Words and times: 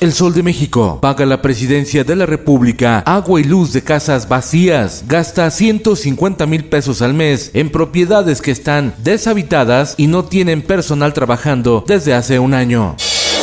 El 0.00 0.14
Sol 0.14 0.32
de 0.32 0.42
México 0.42 0.98
paga 1.02 1.26
la 1.26 1.42
presidencia 1.42 2.04
de 2.04 2.16
la 2.16 2.24
República 2.24 3.00
agua 3.00 3.38
y 3.38 3.44
luz 3.44 3.74
de 3.74 3.82
casas 3.82 4.26
vacías, 4.26 5.04
gasta 5.06 5.50
150 5.50 6.46
mil 6.46 6.64
pesos 6.64 7.02
al 7.02 7.12
mes 7.12 7.50
en 7.52 7.68
propiedades 7.68 8.40
que 8.40 8.50
están 8.50 8.94
deshabitadas 9.04 9.96
y 9.98 10.06
no 10.06 10.24
tienen 10.24 10.62
personal 10.62 11.12
trabajando 11.12 11.84
desde 11.86 12.14
hace 12.14 12.38
un 12.38 12.54
año. 12.54 12.96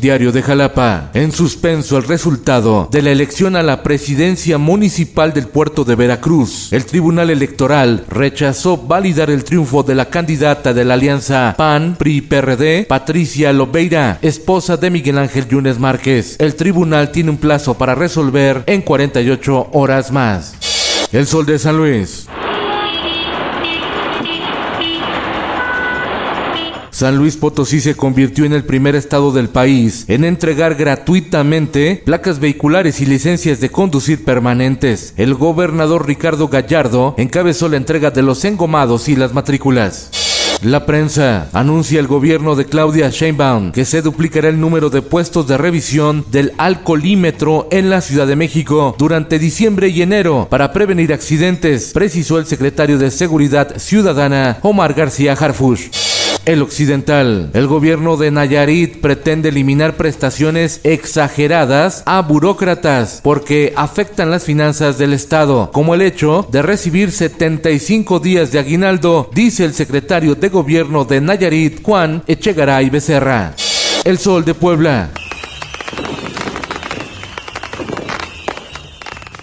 Diario 0.00 0.32
de 0.32 0.42
Jalapa. 0.42 1.10
En 1.14 1.32
suspenso 1.32 1.96
el 1.96 2.04
resultado 2.04 2.88
de 2.90 3.02
la 3.02 3.10
elección 3.10 3.56
a 3.56 3.62
la 3.62 3.82
presidencia 3.82 4.58
municipal 4.58 5.32
del 5.32 5.48
puerto 5.48 5.84
de 5.84 5.96
Veracruz. 5.96 6.72
El 6.72 6.84
Tribunal 6.84 7.30
Electoral 7.30 8.04
rechazó 8.08 8.76
validar 8.76 9.30
el 9.30 9.44
triunfo 9.44 9.82
de 9.82 9.94
la 9.94 10.06
candidata 10.06 10.72
de 10.72 10.84
la 10.84 10.94
alianza 10.94 11.54
PAN-PRI-PRD, 11.56 12.86
Patricia 12.86 13.52
Lobeira, 13.52 14.18
esposa 14.22 14.76
de 14.76 14.90
Miguel 14.90 15.18
Ángel 15.18 15.48
Yunes 15.48 15.78
Márquez. 15.78 16.36
El 16.38 16.54
tribunal 16.54 17.10
tiene 17.10 17.30
un 17.30 17.38
plazo 17.38 17.74
para 17.74 17.94
resolver 17.94 18.62
en 18.66 18.82
48 18.82 19.70
horas 19.72 20.12
más. 20.12 20.54
El 21.12 21.26
Sol 21.26 21.46
de 21.46 21.58
San 21.58 21.76
Luis. 21.76 22.28
San 26.98 27.16
Luis 27.16 27.36
Potosí 27.36 27.78
se 27.78 27.94
convirtió 27.94 28.44
en 28.44 28.52
el 28.52 28.64
primer 28.64 28.96
estado 28.96 29.30
del 29.30 29.48
país 29.48 30.04
en 30.08 30.24
entregar 30.24 30.74
gratuitamente 30.74 32.02
placas 32.04 32.40
vehiculares 32.40 33.00
y 33.00 33.06
licencias 33.06 33.60
de 33.60 33.70
conducir 33.70 34.24
permanentes. 34.24 35.14
El 35.16 35.34
gobernador 35.34 36.08
Ricardo 36.08 36.48
Gallardo 36.48 37.14
encabezó 37.16 37.68
la 37.68 37.76
entrega 37.76 38.10
de 38.10 38.22
los 38.22 38.44
engomados 38.44 39.08
y 39.08 39.14
las 39.14 39.32
matrículas. 39.32 40.10
La 40.64 40.86
prensa 40.86 41.48
anuncia 41.52 42.00
el 42.00 42.08
gobierno 42.08 42.56
de 42.56 42.64
Claudia 42.64 43.10
Sheinbaum 43.10 43.70
que 43.70 43.84
se 43.84 44.02
duplicará 44.02 44.48
el 44.48 44.58
número 44.58 44.90
de 44.90 45.00
puestos 45.00 45.46
de 45.46 45.56
revisión 45.56 46.24
del 46.32 46.52
alcoholímetro 46.58 47.68
en 47.70 47.90
la 47.90 48.00
Ciudad 48.00 48.26
de 48.26 48.34
México 48.34 48.96
durante 48.98 49.38
diciembre 49.38 49.86
y 49.86 50.02
enero 50.02 50.48
para 50.50 50.72
prevenir 50.72 51.12
accidentes, 51.12 51.92
precisó 51.92 52.40
el 52.40 52.46
secretario 52.46 52.98
de 52.98 53.12
Seguridad 53.12 53.78
Ciudadana 53.78 54.58
Omar 54.62 54.94
García 54.94 55.34
Harfush. 55.34 55.90
El 56.48 56.62
Occidental. 56.62 57.50
El 57.52 57.66
gobierno 57.66 58.16
de 58.16 58.30
Nayarit 58.30 59.02
pretende 59.02 59.50
eliminar 59.50 59.98
prestaciones 59.98 60.80
exageradas 60.82 62.02
a 62.06 62.22
burócratas 62.22 63.20
porque 63.22 63.74
afectan 63.76 64.30
las 64.30 64.44
finanzas 64.44 64.96
del 64.96 65.12
Estado, 65.12 65.70
como 65.74 65.94
el 65.94 66.00
hecho 66.00 66.48
de 66.50 66.62
recibir 66.62 67.12
75 67.12 68.18
días 68.20 68.50
de 68.50 68.60
aguinaldo, 68.60 69.28
dice 69.34 69.66
el 69.66 69.74
secretario 69.74 70.36
de 70.36 70.48
gobierno 70.48 71.04
de 71.04 71.20
Nayarit, 71.20 71.82
Juan 71.82 72.22
Echegaray 72.26 72.88
Becerra. 72.88 73.54
El 74.06 74.16
Sol 74.16 74.42
de 74.46 74.54
Puebla. 74.54 75.10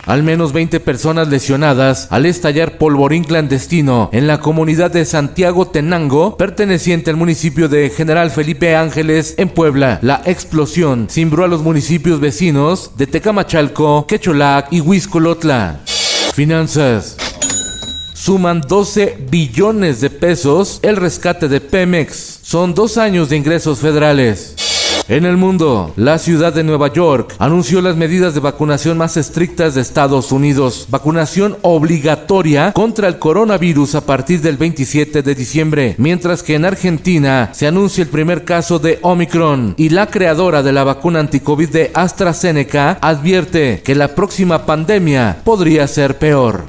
Al 0.05 0.21
menos 0.21 0.53
20 0.53 0.79
personas 0.79 1.29
lesionadas 1.29 2.07
al 2.11 2.27
estallar 2.27 2.77
polvorín 2.77 3.23
clandestino 3.23 4.09
en 4.13 4.27
la 4.27 4.39
comunidad 4.39 4.91
de 4.91 5.03
Santiago 5.03 5.67
Tenango, 5.67 6.37
perteneciente 6.37 7.09
al 7.09 7.17
municipio 7.17 7.69
de 7.69 7.89
General 7.89 8.29
Felipe 8.29 8.75
Ángeles 8.75 9.33
en 9.37 9.49
Puebla. 9.49 9.97
La 10.03 10.21
explosión 10.25 11.07
cimbró 11.09 11.43
a 11.43 11.47
los 11.47 11.63
municipios 11.63 12.19
vecinos 12.19 12.91
de 12.97 13.07
Tecamachalco, 13.07 14.05
Quecholac 14.07 14.71
y 14.71 14.81
Huizcolotla. 14.81 15.79
Finanzas 16.33 17.17
suman 18.13 18.61
12 18.61 19.17
billones 19.29 20.01
de 20.01 20.09
pesos 20.09 20.79
el 20.83 20.97
rescate 20.97 21.47
de 21.47 21.61
Pemex. 21.61 22.39
Son 22.43 22.73
dos 22.73 22.97
años 22.97 23.29
de 23.29 23.37
ingresos 23.37 23.79
federales. 23.79 24.55
En 25.07 25.23
el 25.23 25.37
mundo, 25.37 25.93
la 25.97 26.17
ciudad 26.17 26.51
de 26.51 26.63
Nueva 26.63 26.91
York 26.91 27.35
anunció 27.37 27.79
las 27.79 27.95
medidas 27.95 28.33
de 28.33 28.39
vacunación 28.39 28.97
más 28.97 29.17
estrictas 29.17 29.75
de 29.75 29.81
Estados 29.81 30.31
Unidos. 30.31 30.87
Vacunación 30.89 31.57
obligatoria 31.61 32.73
contra 32.73 33.07
el 33.07 33.19
coronavirus 33.19 33.93
a 33.93 34.01
partir 34.01 34.41
del 34.41 34.57
27 34.57 35.21
de 35.21 35.35
diciembre, 35.35 35.93
mientras 35.99 36.41
que 36.41 36.55
en 36.55 36.65
Argentina 36.65 37.51
se 37.53 37.67
anuncia 37.67 38.01
el 38.01 38.09
primer 38.09 38.45
caso 38.45 38.79
de 38.79 38.97
Omicron 39.03 39.75
y 39.77 39.89
la 39.89 40.07
creadora 40.07 40.63
de 40.63 40.71
la 40.71 40.83
vacuna 40.83 41.19
anticovid 41.19 41.69
de 41.69 41.91
AstraZeneca 41.93 42.97
advierte 42.99 43.83
que 43.83 43.93
la 43.93 44.15
próxima 44.15 44.65
pandemia 44.65 45.37
podría 45.43 45.87
ser 45.87 46.17
peor. 46.17 46.63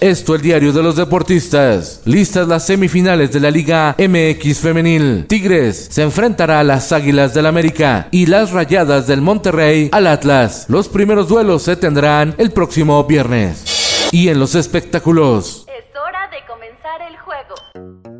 Esto 0.00 0.36
el 0.36 0.42
diario 0.42 0.72
de 0.72 0.80
los 0.80 0.94
deportistas. 0.94 2.02
Listas 2.04 2.46
las 2.46 2.64
semifinales 2.64 3.32
de 3.32 3.40
la 3.40 3.50
Liga 3.50 3.96
MX 3.98 4.60
femenil. 4.60 5.26
Tigres 5.26 5.88
se 5.90 6.02
enfrentará 6.02 6.60
a 6.60 6.64
las 6.64 6.92
Águilas 6.92 7.34
del 7.34 7.46
América 7.46 8.06
y 8.12 8.26
las 8.26 8.52
Rayadas 8.52 9.08
del 9.08 9.22
Monterrey 9.22 9.88
al 9.90 10.06
Atlas. 10.06 10.66
Los 10.68 10.88
primeros 10.88 11.26
duelos 11.26 11.64
se 11.64 11.74
tendrán 11.74 12.36
el 12.38 12.52
próximo 12.52 13.02
viernes. 13.04 14.08
Y 14.12 14.28
en 14.28 14.38
los 14.38 14.54
espectáculos. 14.54 15.66
Es 15.66 15.96
hora 15.96 16.30
de 16.30 16.46
comenzar 16.46 17.02
el 17.02 17.16
juego. 17.18 18.17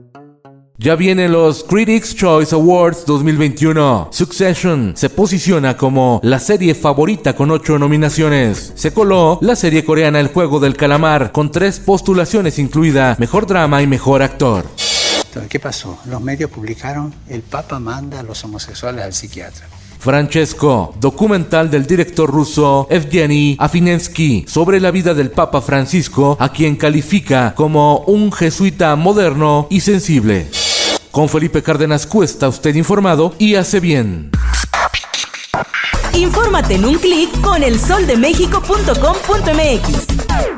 Ya 0.80 0.94
vienen 0.94 1.32
los 1.32 1.64
Critics 1.64 2.14
Choice 2.14 2.54
Awards 2.54 3.04
2021. 3.04 4.10
Succession 4.12 4.92
se 4.96 5.10
posiciona 5.10 5.76
como 5.76 6.20
la 6.22 6.38
serie 6.38 6.72
favorita 6.76 7.34
con 7.34 7.50
ocho 7.50 7.80
nominaciones. 7.80 8.74
Se 8.76 8.92
coló 8.92 9.40
la 9.42 9.56
serie 9.56 9.84
coreana 9.84 10.20
El 10.20 10.28
Juego 10.28 10.60
del 10.60 10.76
Calamar 10.76 11.32
con 11.32 11.50
tres 11.50 11.80
postulaciones 11.80 12.60
incluida 12.60 13.16
Mejor 13.18 13.48
Drama 13.48 13.82
y 13.82 13.88
Mejor 13.88 14.22
Actor. 14.22 14.66
Entonces, 15.26 15.50
¿qué 15.50 15.58
pasó? 15.58 15.98
Los 16.04 16.20
medios 16.20 16.48
publicaron 16.48 17.12
El 17.28 17.42
Papa 17.42 17.80
manda 17.80 18.20
a 18.20 18.22
los 18.22 18.44
homosexuales 18.44 19.04
al 19.04 19.12
psiquiatra. 19.12 19.66
Francesco, 19.98 20.94
documental 21.00 21.70
del 21.70 21.86
director 21.86 22.30
ruso 22.30 22.86
Evgeny 22.88 23.56
Afinensky 23.58 24.44
sobre 24.46 24.78
la 24.78 24.92
vida 24.92 25.12
del 25.12 25.32
Papa 25.32 25.60
Francisco, 25.60 26.36
a 26.38 26.50
quien 26.50 26.76
califica 26.76 27.52
como 27.56 27.98
un 28.06 28.30
jesuita 28.30 28.94
moderno 28.94 29.66
y 29.70 29.80
sensible. 29.80 30.46
Con 31.18 31.28
Felipe 31.28 31.64
Cárdenas 31.64 32.06
Cuesta, 32.06 32.46
usted 32.46 32.76
informado 32.76 33.34
y 33.40 33.56
hace 33.56 33.80
bien. 33.80 34.30
Infórmate 36.14 36.76
en 36.76 36.84
un 36.84 36.94
clic 36.94 37.40
con 37.40 37.64
elsoldemexico.com.mx. 37.64 40.57